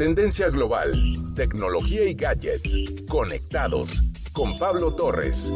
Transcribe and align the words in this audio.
Tendencia 0.00 0.48
global, 0.48 1.12
tecnología 1.34 2.08
y 2.08 2.14
gadgets. 2.14 3.04
Conectados 3.06 4.00
con 4.32 4.56
Pablo 4.56 4.94
Torres. 4.94 5.52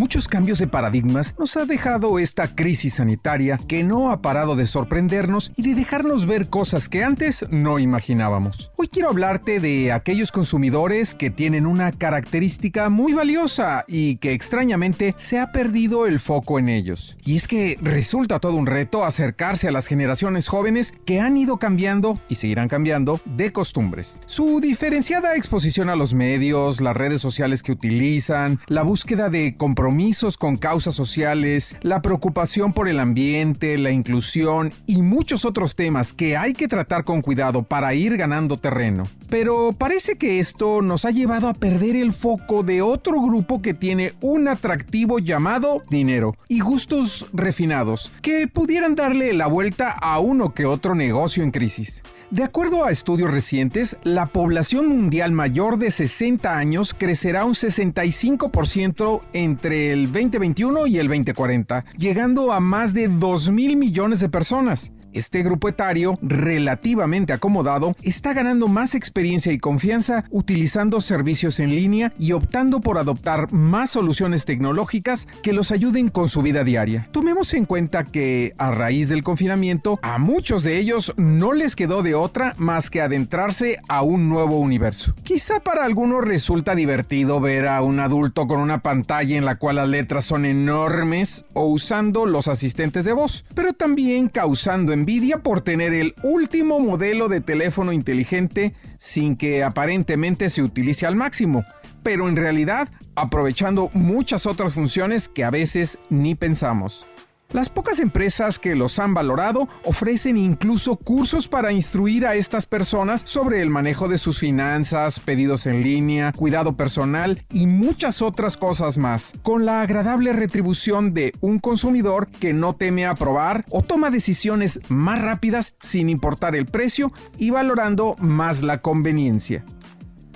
Muchos 0.00 0.28
cambios 0.28 0.58
de 0.58 0.66
paradigmas 0.66 1.34
nos 1.38 1.58
ha 1.58 1.66
dejado 1.66 2.18
esta 2.18 2.54
crisis 2.54 2.94
sanitaria 2.94 3.58
que 3.68 3.84
no 3.84 4.10
ha 4.10 4.22
parado 4.22 4.56
de 4.56 4.66
sorprendernos 4.66 5.52
y 5.58 5.62
de 5.62 5.74
dejarnos 5.74 6.24
ver 6.24 6.48
cosas 6.48 6.88
que 6.88 7.04
antes 7.04 7.44
no 7.50 7.78
imaginábamos. 7.78 8.70
Hoy 8.78 8.88
quiero 8.88 9.10
hablarte 9.10 9.60
de 9.60 9.92
aquellos 9.92 10.32
consumidores 10.32 11.14
que 11.14 11.28
tienen 11.28 11.66
una 11.66 11.92
característica 11.92 12.88
muy 12.88 13.12
valiosa 13.12 13.84
y 13.86 14.16
que 14.16 14.32
extrañamente 14.32 15.14
se 15.18 15.38
ha 15.38 15.52
perdido 15.52 16.06
el 16.06 16.18
foco 16.18 16.58
en 16.58 16.70
ellos. 16.70 17.18
Y 17.22 17.36
es 17.36 17.46
que 17.46 17.76
resulta 17.82 18.40
todo 18.40 18.54
un 18.54 18.64
reto 18.64 19.04
acercarse 19.04 19.68
a 19.68 19.70
las 19.70 19.86
generaciones 19.86 20.48
jóvenes 20.48 20.94
que 21.04 21.20
han 21.20 21.36
ido 21.36 21.58
cambiando 21.58 22.18
y 22.30 22.36
seguirán 22.36 22.68
cambiando 22.68 23.20
de 23.26 23.52
costumbres. 23.52 24.18
Su 24.24 24.60
diferenciada 24.60 25.36
exposición 25.36 25.90
a 25.90 25.94
los 25.94 26.14
medios, 26.14 26.80
las 26.80 26.96
redes 26.96 27.20
sociales 27.20 27.62
que 27.62 27.72
utilizan, 27.72 28.60
la 28.66 28.82
búsqueda 28.82 29.28
de 29.28 29.58
compromiso 29.90 30.20
con 30.38 30.56
causas 30.56 30.94
sociales, 30.94 31.76
la 31.80 32.00
preocupación 32.00 32.72
por 32.72 32.88
el 32.88 33.00
ambiente, 33.00 33.76
la 33.76 33.90
inclusión 33.90 34.72
y 34.86 35.02
muchos 35.02 35.44
otros 35.44 35.74
temas 35.74 36.12
que 36.12 36.36
hay 36.36 36.52
que 36.52 36.68
tratar 36.68 37.02
con 37.02 37.22
cuidado 37.22 37.64
para 37.64 37.92
ir 37.92 38.16
ganando 38.16 38.56
terreno. 38.56 39.08
Pero 39.28 39.72
parece 39.76 40.16
que 40.16 40.38
esto 40.38 40.80
nos 40.80 41.04
ha 41.04 41.10
llevado 41.10 41.48
a 41.48 41.54
perder 41.54 41.96
el 41.96 42.12
foco 42.12 42.62
de 42.62 42.82
otro 42.82 43.20
grupo 43.20 43.62
que 43.62 43.74
tiene 43.74 44.12
un 44.20 44.46
atractivo 44.46 45.18
llamado 45.18 45.82
dinero 45.90 46.36
y 46.46 46.60
gustos 46.60 47.26
refinados, 47.32 48.12
que 48.22 48.46
pudieran 48.46 48.94
darle 48.94 49.32
la 49.32 49.48
vuelta 49.48 49.90
a 49.90 50.20
uno 50.20 50.54
que 50.54 50.66
otro 50.66 50.94
negocio 50.94 51.42
en 51.42 51.50
crisis. 51.50 52.00
De 52.30 52.44
acuerdo 52.44 52.84
a 52.84 52.92
estudios 52.92 53.28
recientes, 53.28 53.96
la 54.04 54.26
población 54.26 54.86
mundial 54.86 55.32
mayor 55.32 55.78
de 55.78 55.90
60 55.90 56.56
años 56.56 56.94
crecerá 56.96 57.44
un 57.44 57.54
65% 57.54 59.22
entre 59.32 59.79
el 59.80 60.12
2021 60.12 60.86
y 60.86 60.98
el 60.98 61.08
2040, 61.08 61.84
llegando 61.96 62.52
a 62.52 62.60
más 62.60 62.92
de 62.92 63.08
2 63.08 63.50
mil 63.50 63.76
millones 63.76 64.20
de 64.20 64.28
personas. 64.28 64.90
Este 65.12 65.42
grupo 65.42 65.68
etario, 65.68 66.18
relativamente 66.22 67.32
acomodado, 67.32 67.96
está 68.02 68.32
ganando 68.32 68.68
más 68.68 68.94
experiencia 68.94 69.52
y 69.52 69.58
confianza 69.58 70.24
utilizando 70.30 71.00
servicios 71.00 71.60
en 71.60 71.70
línea 71.70 72.12
y 72.18 72.32
optando 72.32 72.80
por 72.80 72.98
adoptar 72.98 73.52
más 73.52 73.90
soluciones 73.90 74.44
tecnológicas 74.44 75.26
que 75.42 75.52
los 75.52 75.72
ayuden 75.72 76.08
con 76.08 76.28
su 76.28 76.42
vida 76.42 76.64
diaria. 76.64 77.08
Tomemos 77.10 77.54
en 77.54 77.64
cuenta 77.64 78.04
que, 78.04 78.54
a 78.58 78.70
raíz 78.70 79.08
del 79.08 79.24
confinamiento, 79.24 79.98
a 80.02 80.18
muchos 80.18 80.62
de 80.62 80.78
ellos 80.78 81.12
no 81.16 81.52
les 81.52 81.74
quedó 81.74 82.02
de 82.02 82.14
otra 82.14 82.54
más 82.56 82.90
que 82.90 83.00
adentrarse 83.00 83.78
a 83.88 84.02
un 84.02 84.28
nuevo 84.28 84.58
universo. 84.58 85.14
Quizá 85.24 85.60
para 85.60 85.84
algunos 85.84 86.22
resulta 86.22 86.74
divertido 86.74 87.40
ver 87.40 87.66
a 87.66 87.82
un 87.82 88.00
adulto 88.00 88.46
con 88.46 88.60
una 88.60 88.78
pantalla 88.82 89.36
en 89.36 89.44
la 89.44 89.56
cual 89.56 89.76
las 89.76 89.88
letras 89.88 90.24
son 90.24 90.44
enormes 90.44 91.44
o 91.52 91.66
usando 91.66 92.26
los 92.26 92.48
asistentes 92.48 93.04
de 93.04 93.12
voz, 93.12 93.44
pero 93.54 93.72
también 93.72 94.28
causando 94.28 94.92
envidia 95.00 95.38
por 95.38 95.62
tener 95.62 95.94
el 95.94 96.14
último 96.22 96.78
modelo 96.78 97.28
de 97.28 97.40
teléfono 97.40 97.92
inteligente 97.92 98.74
sin 98.98 99.36
que 99.36 99.64
aparentemente 99.64 100.50
se 100.50 100.62
utilice 100.62 101.06
al 101.06 101.16
máximo, 101.16 101.64
pero 102.02 102.28
en 102.28 102.36
realidad 102.36 102.88
aprovechando 103.14 103.90
muchas 103.94 104.44
otras 104.44 104.74
funciones 104.74 105.28
que 105.28 105.44
a 105.44 105.50
veces 105.50 105.98
ni 106.10 106.34
pensamos. 106.34 107.06
Las 107.52 107.68
pocas 107.68 107.98
empresas 107.98 108.60
que 108.60 108.76
los 108.76 109.00
han 109.00 109.12
valorado 109.12 109.68
ofrecen 109.84 110.36
incluso 110.36 110.94
cursos 110.94 111.48
para 111.48 111.72
instruir 111.72 112.24
a 112.24 112.36
estas 112.36 112.64
personas 112.64 113.22
sobre 113.26 113.60
el 113.60 113.70
manejo 113.70 114.06
de 114.06 114.18
sus 114.18 114.38
finanzas, 114.38 115.18
pedidos 115.18 115.66
en 115.66 115.82
línea, 115.82 116.30
cuidado 116.30 116.76
personal 116.76 117.44
y 117.50 117.66
muchas 117.66 118.22
otras 118.22 118.56
cosas 118.56 118.98
más, 118.98 119.32
con 119.42 119.66
la 119.66 119.82
agradable 119.82 120.32
retribución 120.32 121.12
de 121.12 121.32
un 121.40 121.58
consumidor 121.58 122.28
que 122.28 122.52
no 122.52 122.76
teme 122.76 123.04
aprobar 123.04 123.64
o 123.68 123.82
toma 123.82 124.10
decisiones 124.10 124.78
más 124.88 125.20
rápidas 125.20 125.74
sin 125.80 126.08
importar 126.08 126.54
el 126.54 126.66
precio 126.66 127.12
y 127.36 127.50
valorando 127.50 128.14
más 128.20 128.62
la 128.62 128.80
conveniencia. 128.80 129.64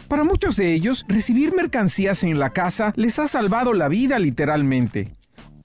Para 0.09 0.25
muchos 0.25 0.56
de 0.56 0.75
ellos, 0.75 1.05
recibir 1.06 1.55
mercancías 1.55 2.25
en 2.25 2.41
la 2.41 2.50
casa 2.50 2.93
les 2.97 3.21
ha 3.21 3.28
salvado 3.28 3.72
la 3.72 3.87
vida 3.87 4.19
literalmente 4.19 5.15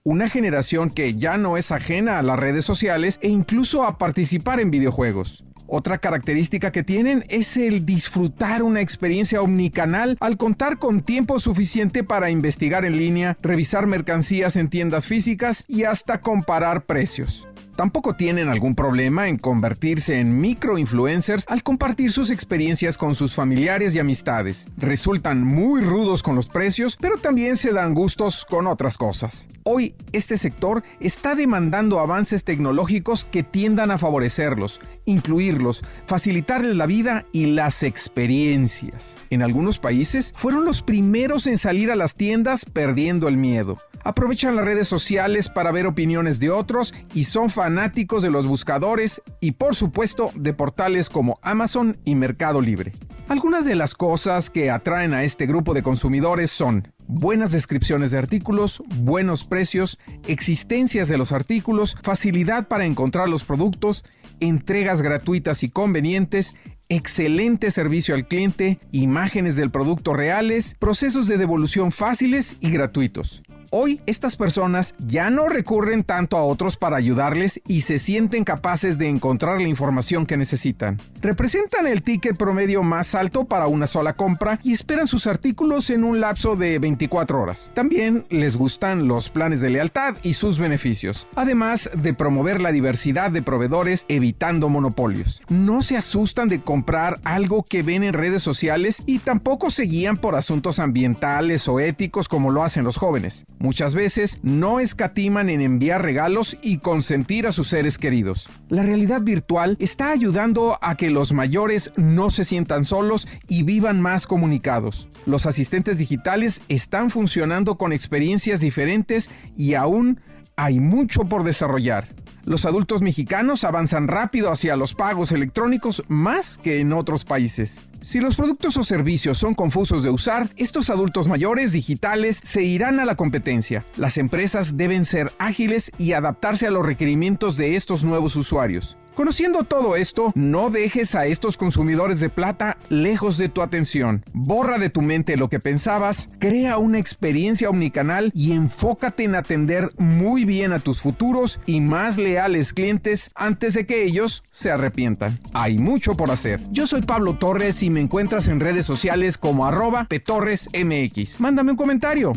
una 0.03 0.29
generación 0.29 0.89
que 0.89 1.15
ya 1.15 1.37
no 1.37 1.57
es 1.57 1.71
ajena 1.71 2.19
a 2.19 2.23
las 2.23 2.39
redes 2.39 2.63
sociales 2.63 3.19
e 3.21 3.27
incluso 3.27 3.83
a 3.83 3.97
participar 3.97 4.59
en 4.59 4.71
videojuegos. 4.71 5.45
Otra 5.67 5.99
característica 5.99 6.71
que 6.71 6.83
tienen 6.83 7.25
es 7.29 7.55
el 7.55 7.85
disfrutar 7.85 8.63
una 8.63 8.81
experiencia 8.81 9.41
omnicanal 9.41 10.17
al 10.19 10.37
contar 10.37 10.79
con 10.79 11.01
tiempo 11.01 11.37
suficiente 11.39 12.03
para 12.03 12.31
investigar 12.31 12.85
en 12.85 12.97
línea, 12.97 13.37
revisar 13.41 13.85
mercancías 13.85 14.55
en 14.55 14.69
tiendas 14.69 15.05
físicas 15.05 15.63
y 15.67 15.83
hasta 15.83 16.21
comparar 16.21 16.85
precios. 16.85 17.47
Tampoco 17.79 18.13
tienen 18.13 18.49
algún 18.49 18.75
problema 18.75 19.29
en 19.29 19.37
convertirse 19.37 20.19
en 20.19 20.37
microinfluencers 20.41 21.45
al 21.47 21.63
compartir 21.63 22.11
sus 22.11 22.29
experiencias 22.29 22.97
con 22.97 23.15
sus 23.15 23.33
familiares 23.33 23.95
y 23.95 23.99
amistades. 23.99 24.67
Resultan 24.75 25.45
muy 25.45 25.79
rudos 25.79 26.21
con 26.21 26.35
los 26.35 26.47
precios, 26.47 26.97
pero 26.99 27.15
también 27.15 27.55
se 27.55 27.71
dan 27.71 27.93
gustos 27.93 28.43
con 28.43 28.67
otras 28.67 28.97
cosas. 28.97 29.47
Hoy, 29.63 29.95
este 30.11 30.37
sector 30.37 30.83
está 30.99 31.35
demandando 31.35 32.01
avances 32.01 32.43
tecnológicos 32.43 33.23
que 33.23 33.43
tiendan 33.43 33.91
a 33.91 33.97
favorecerlos, 33.97 34.81
incluirlos, 35.05 35.81
facilitarles 36.05 36.75
la 36.75 36.85
vida 36.85 37.27
y 37.31 37.45
las 37.45 37.83
experiencias. 37.83 39.15
En 39.29 39.41
algunos 39.41 39.79
países 39.79 40.33
fueron 40.35 40.65
los 40.65 40.81
primeros 40.81 41.47
en 41.47 41.57
salir 41.57 41.91
a 41.91 41.95
las 41.95 42.13
tiendas 42.13 42.65
perdiendo 42.65 43.29
el 43.29 43.37
miedo 43.37 43.77
aprovechan 44.03 44.55
las 44.55 44.65
redes 44.65 44.87
sociales 44.87 45.49
para 45.49 45.71
ver 45.71 45.85
opiniones 45.85 46.39
de 46.39 46.49
otros 46.49 46.93
y 47.13 47.25
son 47.25 47.49
fanáticos 47.69 48.23
de 48.23 48.31
los 48.31 48.47
buscadores 48.47 49.21
y 49.39 49.51
por 49.51 49.75
supuesto 49.75 50.31
de 50.33 50.53
portales 50.53 51.07
como 51.07 51.37
Amazon 51.43 51.99
y 52.03 52.15
Mercado 52.15 52.61
Libre. 52.61 52.93
Algunas 53.27 53.63
de 53.63 53.75
las 53.75 53.93
cosas 53.93 54.49
que 54.49 54.71
atraen 54.71 55.13
a 55.13 55.23
este 55.23 55.45
grupo 55.45 55.75
de 55.75 55.83
consumidores 55.83 56.49
son 56.49 56.91
buenas 57.05 57.51
descripciones 57.51 58.09
de 58.09 58.17
artículos, 58.17 58.81
buenos 58.95 59.43
precios, 59.43 59.99
existencias 60.27 61.07
de 61.09 61.19
los 61.19 61.31
artículos, 61.31 61.95
facilidad 62.01 62.67
para 62.67 62.85
encontrar 62.85 63.29
los 63.29 63.43
productos, 63.43 64.03
entregas 64.39 65.03
gratuitas 65.03 65.61
y 65.61 65.69
convenientes, 65.69 66.55
excelente 66.89 67.69
servicio 67.69 68.15
al 68.15 68.27
cliente, 68.27 68.79
imágenes 68.91 69.55
del 69.55 69.69
producto 69.69 70.15
reales, 70.15 70.75
procesos 70.79 71.27
de 71.27 71.37
devolución 71.37 71.91
fáciles 71.91 72.55
y 72.61 72.71
gratuitos. 72.71 73.43
Hoy 73.71 74.01
estas 74.07 74.35
personas 74.35 74.95
ya 74.97 75.29
no 75.29 75.47
recurren 75.47 76.03
tanto 76.03 76.37
a 76.37 76.43
otros 76.43 76.75
para 76.75 76.97
ayudarles 76.97 77.61
y 77.67 77.81
se 77.81 77.99
sienten 77.99 78.43
capaces 78.43 78.97
de 78.97 79.07
encontrar 79.07 79.61
la 79.61 79.67
información 79.67 80.25
que 80.25 80.37
necesitan. 80.37 80.99
Representan 81.21 81.85
el 81.85 82.01
ticket 82.01 82.35
promedio 82.35 82.81
más 82.81 83.13
alto 83.13 83.45
para 83.45 83.67
una 83.67 83.85
sola 83.85 84.13
compra 84.13 84.59
y 84.63 84.73
esperan 84.73 85.05
sus 85.05 85.27
artículos 85.27 85.91
en 85.91 86.03
un 86.03 86.19
lapso 86.19 86.55
de 86.55 86.79
24 86.79 87.39
horas. 87.39 87.69
También 87.75 88.25
les 88.31 88.55
gustan 88.55 89.07
los 89.07 89.29
planes 89.29 89.61
de 89.61 89.69
lealtad 89.69 90.15
y 90.23 90.33
sus 90.33 90.57
beneficios, 90.57 91.27
además 91.35 91.91
de 91.93 92.15
promover 92.15 92.61
la 92.61 92.71
diversidad 92.71 93.29
de 93.29 93.43
proveedores 93.43 94.05
evitando 94.07 94.69
monopolios. 94.69 95.43
No 95.47 95.83
se 95.83 95.95
asustan 95.95 96.49
de 96.49 96.61
comprar 96.61 97.19
algo 97.23 97.61
que 97.61 97.83
ven 97.83 98.03
en 98.03 98.13
redes 98.13 98.41
sociales 98.41 99.03
y 99.05 99.19
tampoco 99.19 99.69
se 99.69 99.83
guían 99.83 100.17
por 100.17 100.35
asuntos 100.35 100.79
ambientales 100.79 101.67
o 101.67 101.79
éticos 101.79 102.27
como 102.27 102.49
lo 102.49 102.63
hacen 102.63 102.83
los 102.83 102.97
jóvenes. 102.97 103.45
Muchas 103.59 103.93
veces 103.93 104.39
no 104.41 104.79
escatiman 104.79 105.49
en 105.49 105.59
enviar 105.59 106.01
regalos 106.01 106.57
y 106.61 106.77
consentir 106.77 107.45
a 107.45 107.51
sus 107.51 107.67
seres 107.67 107.97
queridos. 107.97 108.47
La 108.69 108.83
realidad 108.83 109.21
virtual 109.21 109.75
está 109.79 110.11
ayudando 110.11 110.79
a 110.81 110.95
que 110.95 111.09
los 111.09 111.33
mayores 111.33 111.91
no 111.97 112.29
se 112.29 112.45
sientan 112.45 112.85
solos 112.85 113.27
y 113.49 113.63
vivan 113.63 113.99
más 113.99 114.27
comunicados. 114.27 115.09
Los 115.25 115.45
asistentes 115.45 115.97
digitales 115.97 116.61
están 116.69 117.09
funcionando 117.09 117.77
con 117.77 117.91
experiencias 117.91 118.61
diferentes 118.61 119.29
y 119.57 119.73
aún 119.73 120.21
hay 120.55 120.79
mucho 120.79 121.25
por 121.25 121.43
desarrollar. 121.43 122.07
Los 122.45 122.63
adultos 122.63 123.01
mexicanos 123.01 123.65
avanzan 123.65 124.07
rápido 124.07 124.51
hacia 124.51 124.77
los 124.77 124.95
pagos 124.95 125.33
electrónicos 125.33 126.01
más 126.07 126.57
que 126.57 126.79
en 126.79 126.93
otros 126.93 127.25
países. 127.25 127.79
Si 128.01 128.19
los 128.19 128.37
productos 128.37 128.77
o 128.77 128.83
servicios 128.83 129.37
son 129.37 129.53
confusos 129.53 130.03
de 130.03 130.09
usar, 130.09 130.49
estos 130.55 130.89
adultos 130.89 131.27
mayores 131.27 131.73
digitales 131.73 132.39
se 132.43 132.63
irán 132.63 132.99
a 133.01 133.05
la 133.05 133.15
competencia. 133.15 133.85
Las 133.97 134.17
empresas 134.17 134.77
deben 134.77 135.03
ser 135.03 135.33
ágiles 135.37 135.91
y 135.97 136.13
adaptarse 136.13 136.65
a 136.65 136.71
los 136.71 136.85
requerimientos 136.85 137.57
de 137.57 137.75
estos 137.75 138.05
nuevos 138.05 138.37
usuarios. 138.37 138.95
Conociendo 139.19 139.65
todo 139.65 139.97
esto, 139.97 140.31
no 140.33 140.69
dejes 140.69 141.13
a 141.13 141.25
estos 141.25 141.57
consumidores 141.57 142.21
de 142.21 142.29
plata 142.29 142.77
lejos 142.87 143.37
de 143.37 143.49
tu 143.49 143.61
atención. 143.61 144.23
Borra 144.31 144.77
de 144.77 144.89
tu 144.89 145.01
mente 145.01 145.35
lo 145.35 145.49
que 145.49 145.59
pensabas, 145.59 146.29
crea 146.39 146.77
una 146.77 146.99
experiencia 146.99 147.69
omnicanal 147.69 148.31
y 148.33 148.53
enfócate 148.53 149.25
en 149.25 149.35
atender 149.35 149.91
muy 149.97 150.45
bien 150.45 150.71
a 150.71 150.79
tus 150.79 151.01
futuros 151.01 151.59
y 151.65 151.81
más 151.81 152.17
leales 152.17 152.71
clientes 152.71 153.29
antes 153.35 153.73
de 153.73 153.85
que 153.85 154.05
ellos 154.05 154.41
se 154.51 154.71
arrepientan. 154.71 155.41
Hay 155.51 155.79
mucho 155.79 156.15
por 156.15 156.31
hacer. 156.31 156.61
Yo 156.71 156.87
soy 156.87 157.01
Pablo 157.01 157.33
Torres 157.33 157.83
y 157.83 157.89
me 157.89 157.99
encuentras 157.99 158.47
en 158.47 158.61
redes 158.61 158.85
sociales 158.85 159.37
como 159.37 159.65
arroba 159.65 160.05
petorresmx. 160.05 161.41
Mándame 161.41 161.71
un 161.71 161.77
comentario. 161.77 162.31